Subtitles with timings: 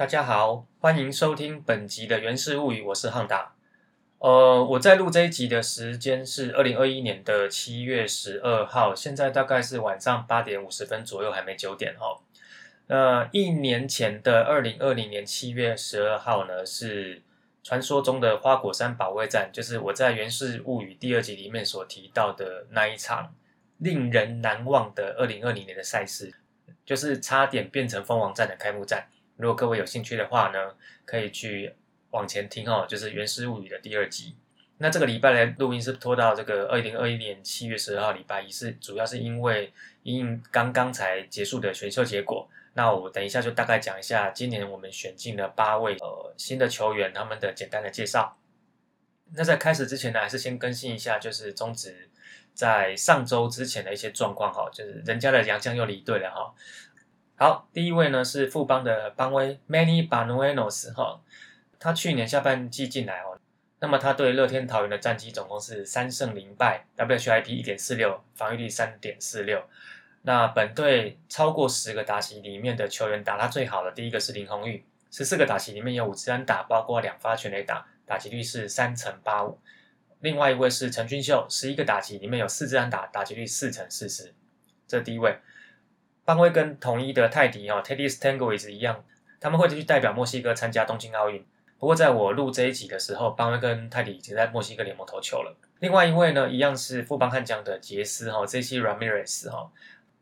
[0.00, 3.52] 大家好，欢迎收听本集的《原氏物语》，我是汉达。
[4.18, 12.18] 呃，我在录这一集的时间是二零二一年的七月十二号，现在大概是晚上八点五十分左右，还没九点哈。
[12.86, 17.20] 那一年前的二零二零年七月十二号呢，是
[17.62, 23.34] 传说中的花果山保卫战，就是我在《原氏物语》第二集里面所提到的那一场
[23.76, 26.32] 令人难忘的二零二零年的赛事，
[26.86, 29.06] 就是差点变成蜂王战的开幕战。
[29.40, 31.74] 如果各位有兴趣的话呢，可以去
[32.10, 34.36] 往前听哦，就是《原始物语》的第二集。
[34.78, 42.48] 那这个礼拜的录音是拖到这个二零二一年七月十二号礼拜一，是主要是因为因刚刚才结束的选秀结果。
[42.74, 48.38] 那我等一下就大概讲一下今年我们选进了八位呃新的球员他们的简单的介绍。
[49.34, 52.08] 那在开始之前呢，还是先更新一下，就是中职
[52.54, 56.54] 在上周之前的一些状况哈，就是人家的杨将又离队了哈。
[57.42, 61.22] 好，第一位呢是富邦的邦威 Many Banuenos 哈，
[61.78, 63.40] 他去年下半季进来哦，
[63.78, 69.64] 那么他对乐天桃园的战绩总共是三胜零败，WHIP 一点四六，防御率三点四六。
[70.20, 79.58] 那本队超过十个打席里面的球员打他最好的，第一个是林红玉，十四个打席里面有五支安打，包括两发全垒打，打击率是三成八五。
[80.18, 84.34] 另外一位是陈俊秀，十一个打席里面有四支安打，打击率四成四十。
[84.86, 85.38] 这第一位。
[86.30, 89.02] 邦威跟统一的泰迪哈 Teddy Stanguiz 一样，
[89.40, 91.44] 他们会去代表墨西哥参加东京奥运。
[91.76, 95.56] 不过在我录这一集的时候，邦威跟泰迪已经在墨西哥联盟投球了。
[95.80, 99.72] 另外一位呢，一样是富邦悍将的杰斯哈 J C Ramirez 哈，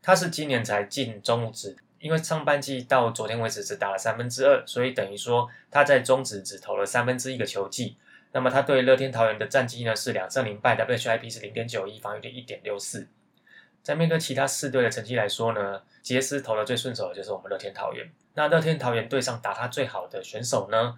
[0.01, 7.97] 他是今年才进中职，因为上半季到昨天为止只打了三分之二，所以等于说他在中职只投了三分之一个球季。
[8.31, 13.07] 那么他对乐天桃园的战绩呢是两胜零败，WHIP 是零点九一，防御率一点六四。
[13.81, 18.09] 在面对其他四队的成绩来说呢，杰斯投的最顺手的就是我们乐天桃园。
[18.33, 20.97] 那乐天桃园队上打他最好的选手呢，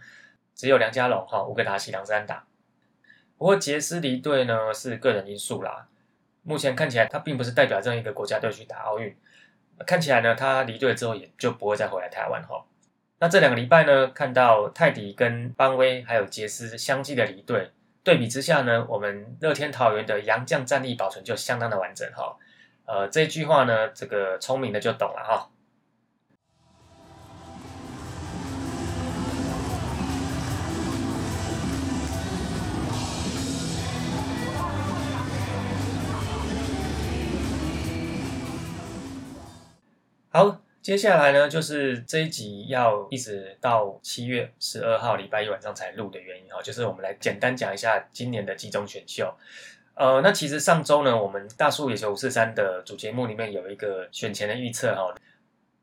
[0.55, 2.45] 只有梁家龙哈，五个打席两三打。
[3.37, 5.89] 不过杰斯离队呢是个人因素啦，
[6.43, 9.13] 目前看起来他并不是代表这样一个国家队去打奥运。
[9.85, 12.63] 看起来呢，他离队之后也就不会再回来台湾哈。
[13.19, 22.37] 那这两个礼拜呢，看到泰迪跟邦威还有杰斯相继的离队，对比之下呢，我们乐天桃园的洋将战力保存就相当的完整哈。
[22.93, 25.49] 呃，这句话呢，这个聪明的就懂了哈。
[40.33, 49.33] 好，接下来呢，就是这一集要一直到七月十二号礼拜一晚上才录的原因哈，就是我们来简单讲一下今年的集中选秀。
[49.95, 55.13] 呃，那其实上周呢，我们大树野球五四三的主节目里面有一个选前的预测哈。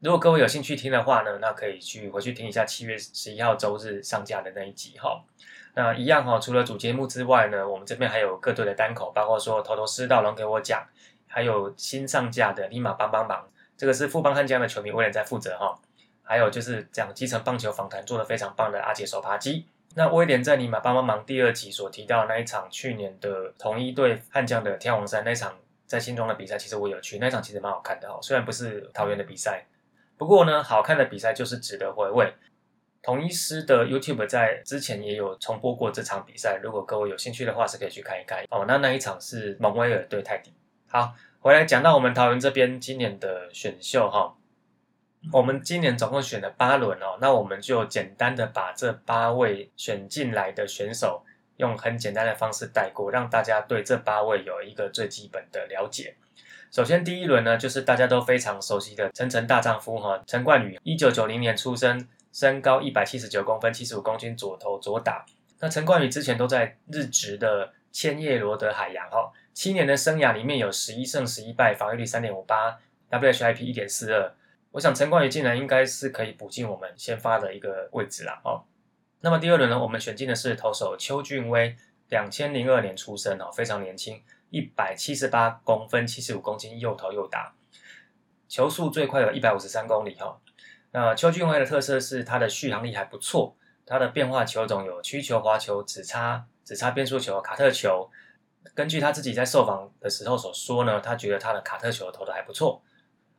[0.01, 5.23] 如果各位有兴趣听的话呢，那可以去回去听一下七月十一号周日上架的那一集哈。
[5.75, 10.85] 那一样哈，除了主节目之外呢，我们这边还有各队的单口，包括说头头师道龙给我讲，
[11.27, 15.79] 还有新上架的立马帮帮忙，这个是富邦悍将的球迷威廉在负责哈。
[16.23, 19.67] 还有就是讲基层棒球访谈做的非常棒的阿杰手扒鸡。
[19.99, 25.53] 那威廉在尼玛帮帮忙第二集所提到那一场去年的同一队悍将的天王山那场
[25.87, 28.21] 在新庄的比赛，其实我有去，那场其实蛮好看的哦。
[28.23, 29.67] 虽然不是桃园的比赛，
[30.17, 32.33] 不过呢，好看的比赛就是值得回味。
[33.03, 38.67] 同一师的 YouTube 在之前也有重播过这场比赛，如果各位有兴趣的话，是可以去看一看哦。
[38.69, 40.53] 那那一场是蒙威尔对泰迪。
[40.87, 44.33] 好，回来讲到我们桃园这边今年的选秀哈。
[45.33, 51.25] 我们今年总共选了八轮哦，那我们就简单的把这八位选进来的选手
[51.57, 56.15] 用很简单的方式带过，让大家对这八位有一个最基本的了解。
[56.71, 65.27] 首先第一轮呢，就是大家都非常熟悉的陈陈大丈夫哈，陈冠宇，一九九零年出生，身高一百七十九公分，七十五公斤，左投左打。
[65.61, 72.79] 那陈冠宇之前都在日职的千叶罗德海洋哈，七年的生涯里面有十一胜十一败，防御率三点五八
[73.11, 74.33] ，WHIP 一点四二。
[74.73, 78.65] 我想陈冠宇进来应该是可以补进我们先发的一个位置啦哦。
[79.21, 81.77] 那么第二轮呢，我们选进的是投手邱俊威，
[82.09, 87.55] 两千零二年出生哦，非常年轻，一百七十八公分，七十五公斤，又投又打，
[88.47, 90.39] 球速最快有一百五十三公里哈。
[90.91, 98.11] 那邱俊威的特色是他的续航力还不错，他的变化球种有曲球、滑球、直插、直插变速球、卡特球。
[98.75, 102.83] 根据他自己在受访的时候所说呢，他觉得他的卡特球投的还不错。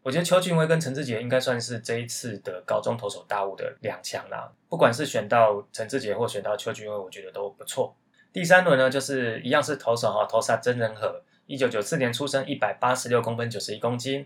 [0.02, 4.50] 我觉得邱俊威跟陈志杰应该算是这一次的高中投手大物的两强啦。
[4.70, 7.96] 不管是选到陈志杰或选到邱俊威，我觉得都不错。
[8.32, 14.26] 第三轮呢，就是一样是投手哈，投杀真人和，一九九四年出生，一百八十六公分，九十一公斤。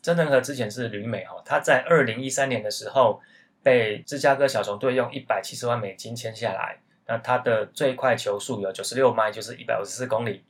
[0.00, 3.20] 真人和之前是旅美哈，他在二零一三年的时候
[3.62, 6.78] 被芝加哥小熊队用一百七十万美金签下来。
[7.06, 10.42] 那他的最快球速有九十六迈，就是一百五十四公里。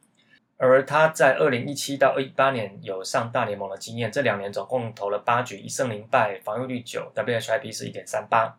[0.56, 8.56] 而他在二零一七到二一八年有上大联盟的经验，这两年总共投了八局，一胜零败，防御率九，WHIP 是一点三八。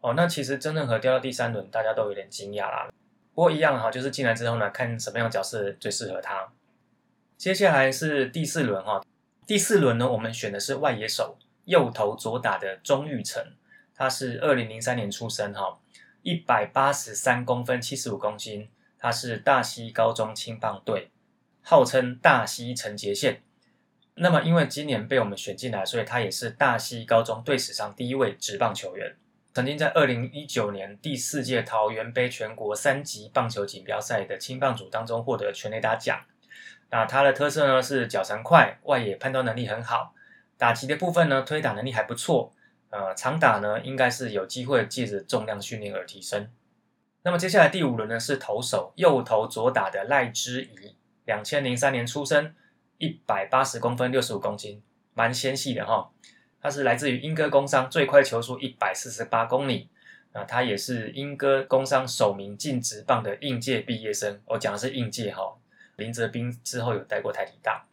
[0.00, 2.90] 哦，那其实真正和掉到第三轮，大家都有点惊讶啦。
[3.34, 6.52] 不过一样哈，就是进来之后呢，看什么样的角色最适合他。
[7.36, 9.02] 接下来是第四轮哈，
[9.46, 13.42] 第四轮呢，我们选的是外野手，右投左打的钟玉成，
[13.94, 15.78] 他是二零零三年出生哈，
[16.22, 21.10] 一百八十三公分，七十五公斤，他是大溪高中青棒队。
[21.62, 23.42] 号称大溪成杰宪，
[24.14, 29.16] 那么因为今年被我们选进来，所以他也是大溪高中队史上第一位职棒球员。
[29.52, 36.20] 曾经在二零一九年第四届桃园杯全国三级棒球锦标赛的青棒组当中获得全垒打奖。
[36.90, 40.14] 那他的特色呢是脚长快，外野判断能力很好，
[40.56, 42.52] 打击的部分呢推打能力还不错。
[42.90, 46.48] 呃，长打呢应该是有机会借着重量训练而提升。
[47.22, 50.96] 那么接下来第五轮呢是投手右投左打的赖之仪。
[51.30, 52.52] 两千零三年出生，
[52.98, 54.82] 一百八十公分，六十五公斤，
[55.14, 56.10] 蛮纤细的哈。
[56.60, 59.88] 他是来自于英歌工商，最快球速一百四十八公里。
[60.32, 64.40] 那他也是英歌工商首名进职棒的应届毕业生。
[64.44, 65.56] 我讲的是应届哈。
[65.94, 67.86] 林泽斌之后有带过台体大。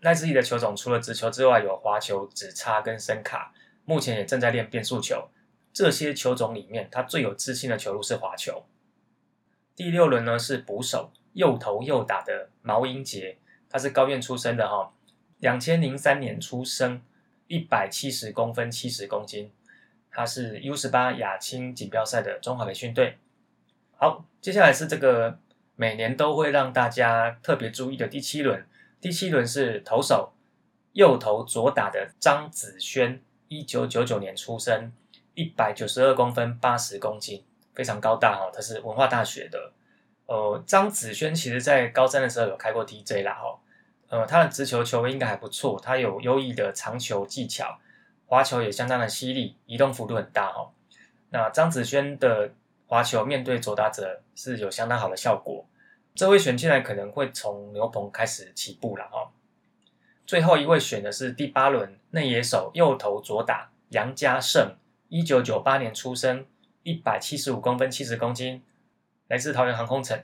[0.00, 3.52] 赖志毅的球种除了直球之外，有滑球、直叉跟深卡。
[3.84, 5.28] 目前也正在练变速球。
[5.74, 8.64] 这些球种里面，他最有自信的球路是滑球。
[9.76, 11.12] 第六轮呢是捕手。
[11.34, 13.36] 右投右打的毛英杰，
[13.68, 14.92] 他是高院出生的哈，
[15.38, 17.02] 两千零三年出生，
[17.48, 19.50] 一百七十公分，七十公斤，
[20.10, 23.18] 他是 U 十八亚青锦标赛的中华培训队。
[23.96, 25.38] 好，接下来是这个
[25.76, 28.66] 每年都会让大家特别注意的第七轮，
[29.00, 30.32] 第七轮是投手
[30.92, 34.92] 右投左打的张子轩，一九九九年出生，
[35.34, 37.44] 一百九十二公分，八十公斤，
[37.74, 39.72] 非常高大哈，他是文化大学的。
[40.26, 43.58] 呃，张子萱其实在高三的时候有开过 DJ 啦，哈，
[44.08, 47.78] 呃，他的直球球应该还不错，他有优异的长球技巧，
[48.26, 50.70] 滑球也相当的犀利，移动幅度很大，哈。
[51.30, 52.52] 那张子萱的
[52.86, 55.66] 滑球面对左打者是有相当好的效果，
[56.14, 59.30] 这位选进来可能会从牛棚开始起步了，哈。
[60.24, 64.76] 最后一位选的是第八轮内野手右投左打杨家胜，
[65.08, 66.46] 一九九八年出生，
[66.84, 68.62] 一百七十五公分，七十公斤。
[69.32, 70.22] 来自桃园航空城，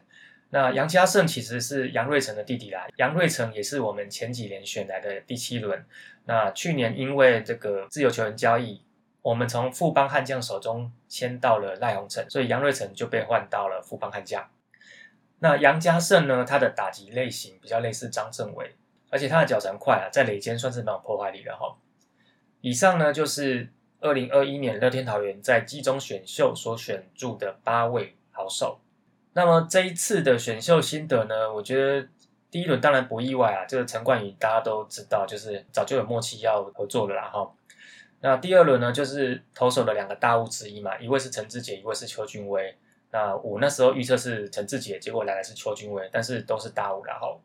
[0.50, 2.86] 那杨家胜其实是杨瑞成的弟弟啦。
[2.98, 5.82] 杨瑞成也是我们前几年选来的第七轮。
[6.26, 8.82] 那去年因为这个自由球员交易，
[9.22, 14.46] 我们从富邦悍将手中签到了赖鸿成，所以杨瑞成就被换到了富邦悍将。
[15.38, 18.76] 那杨家胜呢，他的打击类型比较类似张正伟，
[19.08, 21.78] 而且他的脚程快啊，在垒间算是蛮有破坏力的哈。
[22.60, 28.82] 以上呢就是二零二一年乐天桃园在季中选秀所选入的八位好手。
[29.38, 31.54] 那么这一次的选秀心得呢？
[31.54, 32.04] 我觉得
[32.50, 37.48] 第一轮当然不意外啊，这个陈冠宇大家都知道，就是早就有默契要合作了啦哈。
[38.20, 42.76] 那第二轮呢，就是投手的两个大物之一嘛，一位是陈志杰，一位是邱俊威。
[43.12, 47.40] 那我那时候预测是陈志杰，结果来的是邱俊威，但是都是大物然后。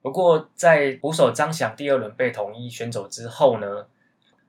[0.00, 3.86] 不过在捕手张翔第二轮被统一选走之后呢，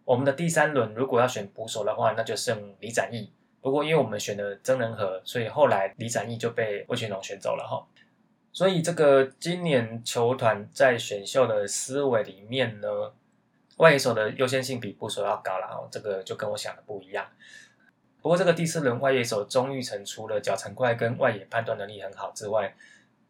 [0.06, 3.34] 我们的第三轮如果要选捕手的话，那就剩李展毅。
[3.62, 7.86] 不过，因为我们选的曾仁和，所以后来李展毅就被魏全龙选走了哈。
[8.54, 12.88] 所以这个今年球团在选秀的思维里面呢，
[13.76, 15.88] 外野手的优先性比捕手要高了哦。
[15.92, 17.28] 这个就跟我想的不一样。
[18.22, 22.74] 不过这个第四轮外野手钟玉成除了脚程快跟外野判断能力很好之外，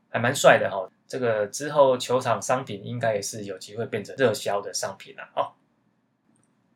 [0.10, 0.88] 还蛮帅的哈。
[1.08, 5.54] 这个之后球场商品应该也是有机会变成热销的商品了哦。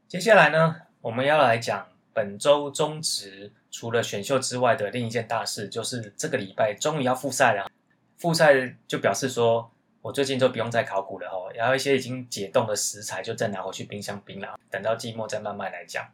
[0.07, 1.92] 接下来呢，我们要来讲。
[2.13, 7.69] 本周中职除了选秀之外的另一件大事，就是这个礼拜终于要复赛了。
[8.17, 16.07] 复赛就表示说，我最近就不用再考古了哈，然后一些已经解冻的食材就再拿回去冰箱冰了，等到季末再慢慢来讲。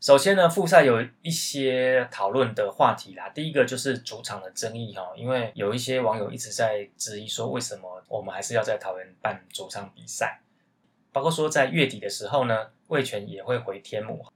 [0.00, 3.28] 首先呢，复赛有一些讨论的话题啦。
[3.28, 10.40] 第一个就是主场的争议哈，因为有一些网友一直在质疑说，为什么我们还是要在桃园办主场比赛？
[11.12, 14.26] 包括说在月底的时候呢，魏权也会回天母。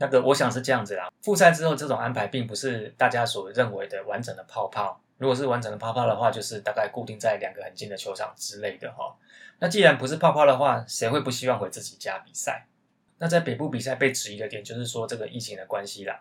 [0.00, 4.98] 那个我想是这样子啦，复赛之后这种安排并不是大家所认为的完整的泡泡。
[5.18, 9.14] 如果是完整的泡泡的话，就是大概固定在两个很近的球场之类的哈。
[9.58, 12.66] 那既然不是泡泡的话，谁会不希望回自己家比赛？
[13.18, 16.18] 那在北部比赛被质疑的点就是说这个疫情的关系啦。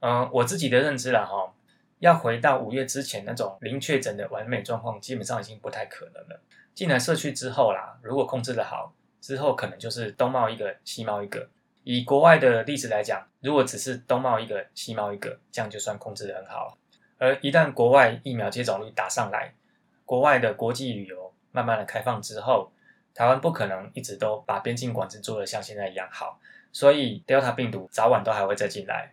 [0.00, 1.54] 嗯，我自己的认知啦哈，
[2.00, 6.40] 要回到五月之前那种零确诊的完美状况，基本上已经不太可能了。
[6.74, 11.48] 进来社区之后啦，如果控制的好，之后可能就是东冒一个西冒一个。
[11.84, 16.76] 以国外的例子来讲，如果只是东冒一个西冒一个，这样就算控制的很好。
[17.18, 19.54] 而一旦国外疫苗接种率打上来，
[20.04, 22.72] 国外的国际旅游慢慢的开放之后，
[23.14, 26.40] 台湾不可能一直都把边境管制做的像现在一样好，
[26.72, 29.12] 所以 Delta 病毒早晚都还会再进来。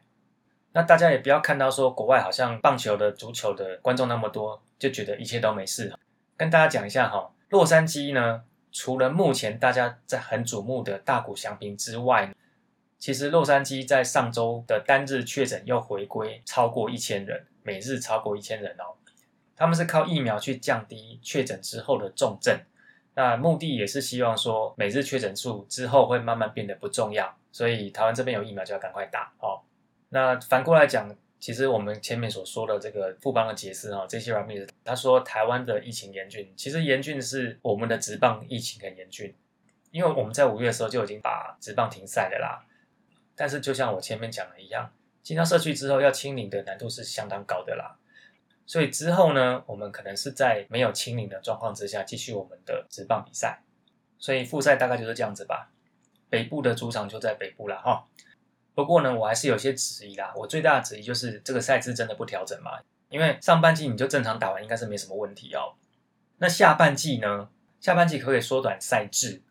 [0.74, 5.94] 那大家也不要看到说国外好像棒球的、足球的观众那么多，就觉得一切都没事。
[6.38, 12.34] 跟大家讲一下哈，洛杉矶呢，除了目前大家在很瞩目的大谷翔平之外，
[13.02, 18.94] 其实洛杉矶在上周的单日确诊又回归超过一千人，每日超过一千人哦。
[19.56, 22.56] 他们是靠疫苗去降低确诊之后的重症，
[23.16, 29.62] 那目的也是希望说每日确诊数之后会慢慢变得不重要，所以台湾这边有疫苗就要赶快打哦。
[30.10, 39.34] 那反过来讲，其实我们前面所说的这个富邦的解释哈，这些 r a m i 他说台湾的疫情严峻，其实严峻是我们的职棒疫情很严峻，
[39.90, 42.64] 因为我们在五月的时候就已经把职棒停赛了啦。
[43.42, 44.94] 但是就像我前面讲的一样，
[45.24, 47.98] 进到社区之后要清零的难度是相当高的啦。
[48.68, 53.64] 所以之后呢，我们可能是在没有清零的状况之下继续我们的职棒比赛。
[54.20, 55.72] 所以复赛大概就是这样子吧。
[56.30, 58.06] 北部的主场就在北部了哈。
[58.76, 60.32] 不过呢，我还是有些质疑啦。
[60.36, 62.74] 我最大的质疑就是这个赛制真的不调整吗？
[63.10, 65.74] 因为上半季你就正常打完，应该是没什么问题哦。
[66.38, 67.50] 那下半季呢？
[67.80, 69.42] 下半季可不可以缩短赛制？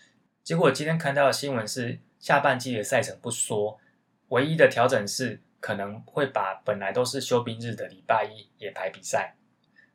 [0.44, 3.80] 结果今天看到的新闻是，下半季的赛程不说，
[4.28, 5.40] 唯一的调整是。
[5.62, 9.36] 可能会把本来都是休兵日的礼拜一也排比赛。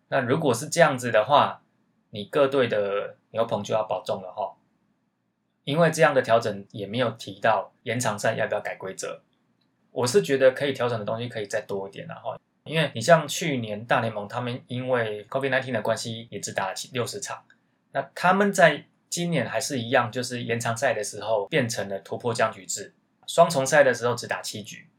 [0.09, 1.63] 那如果是这样子的话，
[2.11, 4.55] 你各队的牛棚就要保重了哈。
[5.63, 9.23] 因为这样的调整也没有提到延长赛要不要改规则。
[9.89, 12.39] 我是觉得可以调整的东西可以再多一点然后。
[12.65, 17.43] 因为你像去年大联盟他们因为 COVID-19 的关系也只打了六十场，
[17.91, 22.93] 那他们在今年还是一样，就是延长赛的时候变成了突破僵局制，
[23.25, 24.89] 双重赛的时候只打七局。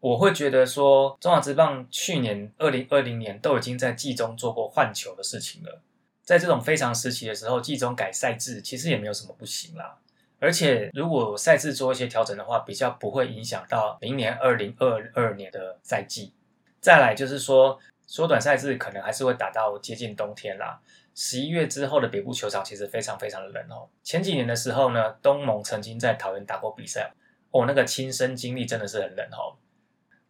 [0.00, 5.80] 我会觉得说，中华职棒去年二零二零年都已经在季中做过换球的事情了，
[6.24, 9.98] 在这种非常时期的时候，季中改赛制其实也没有什么不行啦。
[10.40, 16.32] 而且如果赛制做一些调整的话，比较不会影响到明年二零二二年的赛季。
[16.80, 20.80] 再来就是说，缩短赛制可能还是会打到接近冬天啦。
[21.14, 23.88] 十一月之后的北部球场其实非常非常的冷哦。
[24.02, 27.12] 前几年的时候呢，东盟曾经在桃园打过比赛，
[27.50, 29.56] 哦，那个亲身经历真的是很冷哦。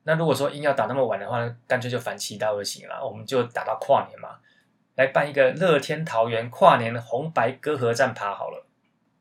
[0.05, 4.39] 那如果说硬要打那么晚的话，干脆就反其道而行了，我们就打到跨年嘛，
[4.97, 8.67] 来办一个乐天桃园跨年红白歌合战趴好了。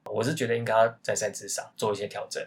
[0.06, 2.42] 我是觉得应该要在赛制上做一些调整。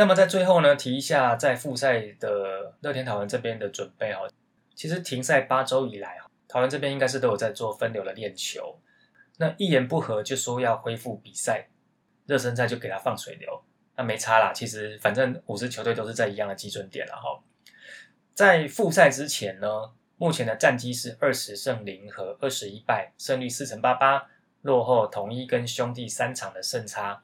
[0.00, 4.22] 那么在最后呢，提一下在复赛的乐天桃园这边的准备哈。
[4.74, 8.80] 其实停赛八周以来哈，桃园这边应该是都有在做分流的练球。
[9.36, 11.68] 那一言不合就说要恢复比赛，
[12.24, 13.62] 热身赛就给他放水流，
[13.94, 14.54] 那没差啦。
[14.54, 17.38] 其实反正五支球队都是在一样的基准点了哈。
[18.32, 19.68] 在复赛之前呢，
[20.16, 24.28] 目前的战绩是二十胜零和二十一败，胜率四成八八，
[24.62, 27.20] 落后统一跟兄弟三场的胜差。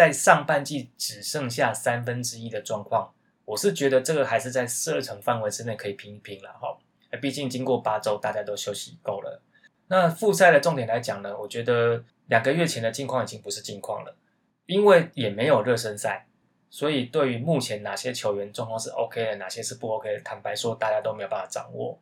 [0.00, 3.12] 在上半季只剩下三分之一的状况，
[3.44, 6.78] 我是觉得这个还是在射程范围之内可以拼一拼了哈。
[7.20, 9.42] 毕竟经过八周，大家都休息够了。
[9.88, 14.16] 那复赛的重点来讲呢，我觉得两个月前的近况已经不是近况了，
[14.64, 16.26] 因为也没有热身赛，
[16.70, 22.00] 所以对于目前哪些球员状况是 OK 的，哪些是不 OK 的，坦白说大家都没有办法掌握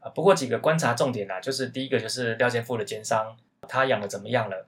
[0.00, 0.10] 啊。
[0.10, 3.36] 不过几个观察重点啊，就是第一个就是廖健富的肩伤，
[3.68, 4.66] 他养的怎么样了？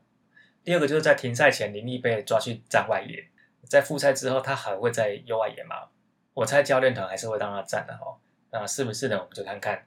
[0.64, 3.28] 第二个就是在停赛前，林立被抓去站外野，
[3.69, 5.88] 在复赛之后，他还会在右外野吗？
[6.35, 8.19] 我猜教练团还是会让他站的哈。
[8.50, 9.16] 那是不是呢？
[9.16, 9.85] 我们就看看。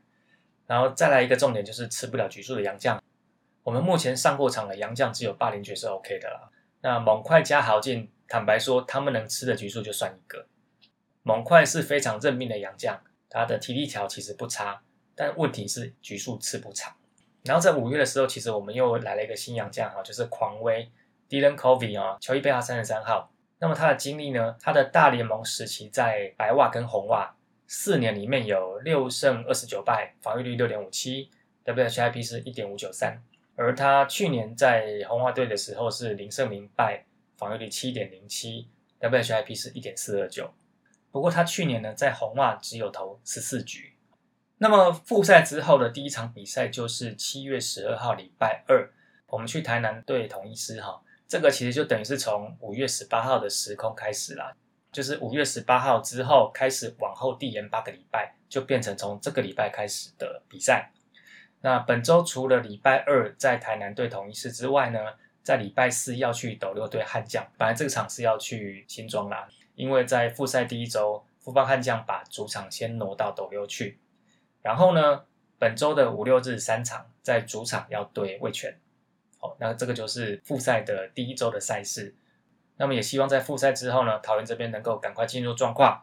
[0.67, 3.01] 然后再来一个重点，就是吃不了局数的杨将。
[3.63, 6.49] 我们目前上过场的杨将只有霸凌爵是 OK 的啦。
[6.81, 10.47] 那猛快加豪进，坦白说，他们能吃的局数就算一个。
[11.23, 14.81] 猛快是非常认命的杨将，他的体力条其实不差，
[15.15, 16.95] 但问题是局数吃不长。
[17.45, 20.91] 然后在五月的时候，其实我们又来了一个新洋将哈，就是狂威
[21.29, 23.31] Dylan Covey 啊，乔伊贝哈三十三号。
[23.59, 24.55] 那么他的经历呢？
[24.59, 27.35] 他的大联盟时期在白袜跟红袜
[27.67, 31.29] 四年里面有六胜二十九败，防御率六点五七
[31.63, 33.23] ，WHIP 是一点五九三。
[33.55, 37.05] 而他去年在红袜队的时候是零胜零败，
[37.37, 38.67] 防御率七点零七
[38.99, 40.53] ，WHIP 是一点四二九。
[41.11, 43.94] 不过他去年呢在红袜只有投十四局。
[44.57, 48.89] 那么复赛之后的第一场比赛就是七月十二号礼拜二，
[49.27, 51.01] 我们去台南对统一师哈。
[51.27, 54.53] 这个其实就等于是从五月十八号的时空开始啦，
[54.91, 60.91] 就是五月十八号之后开始往后递延八个礼拜，就变成从这个礼拜开始的比赛。
[61.61, 64.99] 那本周除了礼拜二在台南对统一师之外呢，
[65.41, 67.45] 在礼拜四要去斗六队悍将。
[67.57, 73.99] 本来这个场是要去新庄啦，因为在复赛第一周，富邦悍将把主场先挪到斗六去。
[74.65, 75.21] 然后呢，
[75.59, 78.75] 本周的五六日三场在主场要对味全，
[79.37, 82.15] 好，那这个就是复赛的第一周的赛事。
[82.77, 86.01] 那么也希望在复赛之后呢，桃园这边能够赶快进入状况，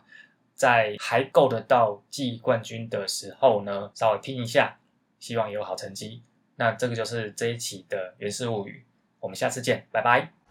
[0.55, 4.79] 在还够得到季冠军的时候呢，稍微拼一下，
[5.19, 6.23] 希望有好成绩。
[6.55, 8.85] 那这个就是这一期的原氏物语，
[9.19, 10.42] 我们下次见，拜拜。